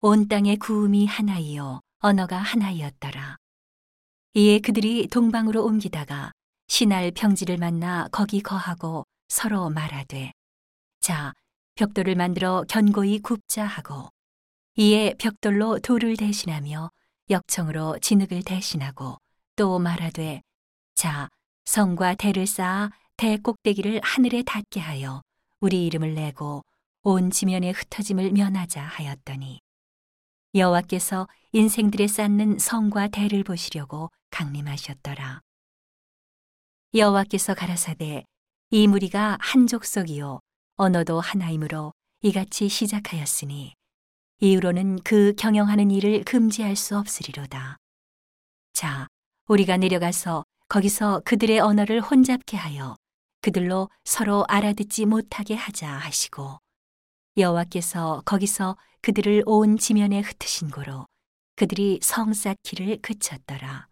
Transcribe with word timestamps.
온 0.00 0.28
땅의 0.28 0.58
구음이 0.58 1.06
하나이요 1.06 1.80
언어가 1.98 2.38
하나이었더라. 2.38 3.36
이에 4.34 4.60
그들이 4.60 5.08
동방으로 5.08 5.64
옮기다가 5.64 6.30
신할 6.68 7.10
평지를 7.10 7.56
만나 7.56 8.06
거기 8.12 8.40
거하고 8.40 9.04
서로 9.26 9.70
말하되 9.70 10.30
자 11.00 11.32
벽돌을 11.74 12.14
만들어 12.14 12.64
견고히 12.68 13.18
굽자 13.18 13.64
하고 13.64 14.08
이에 14.76 15.14
벽돌로 15.18 15.80
돌을 15.80 16.16
대신하며 16.16 16.92
역청으로 17.28 17.98
진흙을 17.98 18.44
대신하고 18.44 19.18
또 19.56 19.80
말하되 19.80 20.42
자 20.94 21.28
성과 21.64 22.14
대를 22.14 22.46
쌓아 22.46 22.90
대 23.16 23.36
꼭대기를 23.36 24.00
하늘에 24.04 24.44
닿게 24.44 24.78
하여 24.78 25.22
우리 25.58 25.86
이름을 25.86 26.14
내고 26.14 26.64
온 27.02 27.32
지면에 27.32 27.72
흩어짐을 27.72 28.30
면하자 28.30 28.80
하였더니 28.80 29.58
여호와께서 30.58 31.28
인생들에 31.52 32.06
쌓는 32.06 32.58
성과 32.58 33.08
대를 33.08 33.44
보시려고 33.44 34.10
강림하셨더라. 34.30 35.40
여호와께서 36.94 37.54
가라사대 37.54 38.24
이 38.70 38.86
무리가 38.86 39.38
한 39.40 39.66
족속이요 39.66 40.40
언어도 40.76 41.20
하나이므로 41.20 41.92
이같이 42.22 42.68
시작하였으니 42.68 43.74
이후로는 44.40 45.00
그 45.04 45.34
경영하는 45.36 45.90
일을 45.90 46.24
금지할 46.24 46.76
수 46.76 46.96
없으리로다. 46.98 47.76
자, 48.72 49.06
우리가 49.48 49.76
내려가서 49.76 50.44
거기서 50.68 51.22
그들의 51.24 51.58
언어를 51.60 52.00
혼잡게 52.00 52.56
하여 52.56 52.96
그들로 53.40 53.88
서로 54.04 54.44
알아듣지 54.48 55.06
못하게 55.06 55.54
하자 55.54 55.88
하시고 55.88 56.58
여호와께서 57.38 58.22
거기서 58.24 58.76
그들을 59.00 59.44
온 59.46 59.78
지면에 59.78 60.20
흩으신 60.20 60.70
고로 60.70 61.06
그들이 61.54 62.00
성 62.02 62.32
쌓기를 62.32 63.00
그쳤더라. 63.00 63.86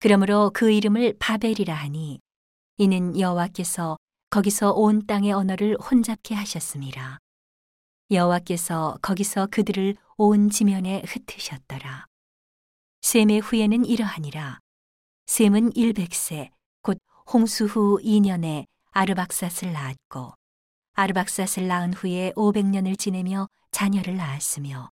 그러므로 0.00 0.50
그 0.52 0.70
이름을 0.70 1.16
바벨이라 1.18 1.74
하니 1.74 2.20
이는 2.76 3.18
여호와께서 3.18 3.96
거기서 4.28 4.72
온 4.72 5.06
땅의 5.06 5.32
언어를 5.32 5.78
혼잡게 5.78 6.34
하셨습니다. 6.34 7.18
여호와께서 8.10 8.98
거기서 9.00 9.46
그들을 9.46 9.96
온 10.18 10.50
지면에 10.50 11.02
흩으셨더라. 11.06 12.06
셈의 13.00 13.40
후에는 13.40 13.86
이러하니라. 13.86 14.58
셈은 15.26 15.70
100세 15.72 16.50
곧 16.82 16.98
홍수 17.32 17.64
후 17.64 17.98
2년에 18.02 18.66
아르박삿을 18.92 19.72
낳았고 19.72 20.34
아르박삿을 20.96 21.68
낳은 21.68 21.92
후에 21.92 22.32
500년을 22.36 22.98
지내며 22.98 23.48
자녀를 23.70 24.16
낳았으며 24.16 24.88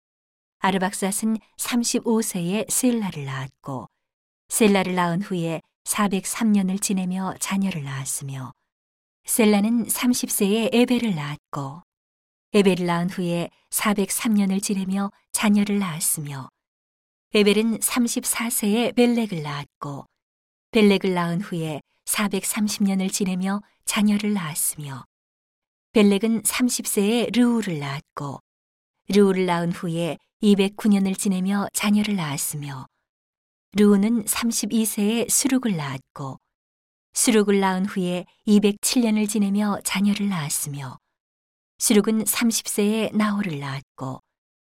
아르박삿은 0.59 1.38
35세에 1.58 2.69
셀라를 2.69 3.25
낳았고 3.25 3.88
셀라를 4.47 4.95
낳은 4.95 5.22
후에 5.22 5.61
403년을 5.83 6.81
지내며 6.81 7.36
자녀를 7.39 7.83
낳았으며 7.83 8.53
셀라는 9.25 9.88
30세에 9.88 10.73
에벨을 10.73 11.16
낳았고 11.16 11.81
에벨을 12.53 12.86
낳은 12.86 13.09
후에 13.09 13.50
403년을 13.70 14.64
지내며 14.64 15.11
자녀를 15.33 15.80
낳았으며 15.80 16.50
에벨은 17.36 17.80
34세에 17.80 18.95
벨렉을 18.95 19.44
낳았고 19.44 20.05
벨렉을 20.72 21.14
낳은 21.14 21.42
후에 21.42 21.81
430년을 22.05 23.11
지내며 23.11 23.61
자녀를 23.83 24.33
낳았으며 24.33 25.08
벨렉은 25.91 26.43
30세에 26.43 27.35
르우를 27.35 27.79
낳았고 27.79 28.39
르우를 29.09 29.47
낳은 29.47 29.71
후에 29.71 30.19
209년을 30.43 31.17
지내며 31.17 31.67
자녀를 31.73 32.15
낳았으며 32.15 32.85
르우는 33.73 34.25
32세에 34.25 35.27
수룩을 35.27 35.75
낳았고 35.75 36.37
수룩을 37.14 37.59
낳은 37.59 37.87
후에 37.87 38.25
207년을 38.45 39.27
지내며 39.27 39.80
자녀를 39.83 40.30
낳았으며 40.30 40.99
수룩은 41.80 42.23
30세에 42.23 43.15
나홀을 43.15 43.59
낳았고 43.59 44.19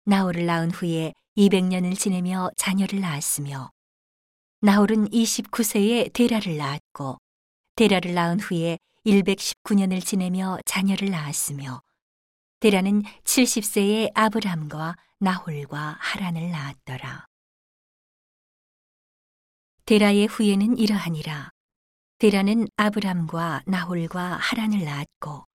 나홀을 0.05 0.45
낳은 0.45 0.71
후에 0.71 1.13
200년을 1.37 1.99
지내며 1.99 2.51
자녀를 2.55 3.01
낳았으며 3.01 3.69
나홀은 4.61 5.09
29세에 5.09 6.13
데라를 6.13 6.55
낳았고 6.55 7.17
데라를 7.75 8.13
낳은 8.13 8.39
후에 8.39 8.77
119년을 9.05 10.03
지내며 10.03 10.59
자녀를 10.65 11.09
낳았으며 11.09 11.81
데라는 12.59 13.01
70세에 13.23 14.11
아브람과 14.13 14.95
나홀과 15.19 15.97
하란을 15.99 16.51
낳았더라. 16.51 17.25
데라의 19.85 20.27
후예는 20.27 20.77
이러하니라. 20.77 21.49
데라는 22.19 22.67
아브람과 22.77 23.63
나홀과 23.65 24.37
하란을 24.37 24.85
낳았고 24.85 25.45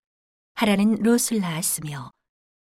하란은 0.55 0.97
롯을 1.03 1.41
낳았으며 1.41 2.11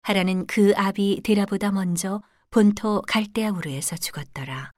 하란은 0.02 0.46
그 0.46 0.74
아비 0.76 1.22
데라보다 1.24 1.70
먼저 1.70 2.22
본토 2.50 3.02
갈대아우르에서 3.02 3.96
죽었더라. 3.96 4.72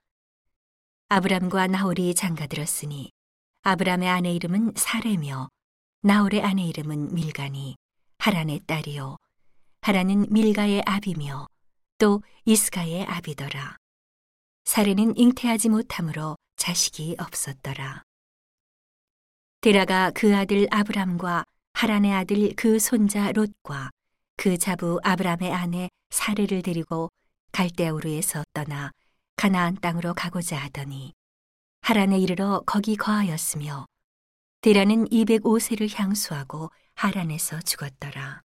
아브람과 1.09 1.67
나홀이 1.67 2.15
장가들었으니 2.15 3.11
아브람의 3.63 4.09
아내 4.09 4.33
이름은 4.33 4.75
사레며 4.77 5.49
나홀의 6.03 6.43
아내 6.43 6.63
이름은 6.63 7.13
밀가니 7.15 7.77
하란의 8.21 8.61
딸이요 8.61 9.19
하란은 9.83 10.29
밀가의 10.31 10.83
아비며 10.87 11.47
또 11.99 12.23
이스가의 12.47 13.05
아비더라. 13.05 13.77
사레는 14.65 15.19
잉태하지 15.19 15.69
못하므로 15.69 16.37
자식이 16.57 17.17
없었더라. 17.19 18.03
데라가 19.61 20.11
그 20.15 20.35
아들 20.35 20.67
아브람과 20.71 21.45
하란의 21.75 22.15
아들 22.15 22.55
그 22.57 22.79
손자 22.79 23.31
롯과 23.33 23.91
그 24.37 24.57
자부 24.57 25.01
아브람의 25.03 25.53
아내 25.53 25.91
사레를 26.09 26.63
데리고 26.63 27.11
갈대우르에서 27.53 28.43
떠나 28.55 28.91
가나안 29.37 29.77
땅으로 29.77 30.15
가고자 30.15 30.57
하더니 30.57 31.13
하란에 31.83 32.19
이르러 32.19 32.63
거기 32.65 32.97
거하였으며 32.97 33.85
데라는 34.61 35.07
205세를 35.09 35.99
향수하고 35.99 36.71
하란에서 36.95 37.61
죽었더라. 37.61 38.43